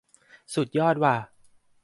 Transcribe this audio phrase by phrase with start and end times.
[0.53, 1.15] สุดยอดว่ะ